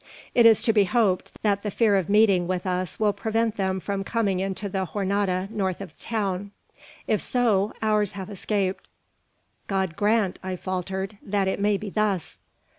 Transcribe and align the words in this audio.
It 0.33 0.47
is 0.47 0.63
to 0.63 0.73
be 0.73 0.85
hoped 0.85 1.31
that 1.43 1.61
the 1.61 1.69
fear 1.69 1.95
of 1.95 2.09
meeting 2.09 2.47
with 2.47 2.65
us 2.65 2.99
will 2.99 3.13
prevent 3.13 3.55
them 3.55 3.79
from 3.79 4.03
coming 4.03 4.39
into 4.39 4.67
the 4.67 4.87
Jornada 4.87 5.47
north 5.51 5.79
of 5.79 5.95
the 5.95 6.03
town. 6.03 6.49
If 7.05 7.21
so, 7.21 7.71
ours 7.83 8.13
have 8.13 8.27
escaped." 8.31 8.87
"God 9.67 9.95
grant," 9.95 10.39
I 10.41 10.55
faltered, 10.55 11.19
"that 11.21 11.47
it 11.47 11.59
may 11.59 11.77
be 11.77 11.91
thus!" 11.91 12.39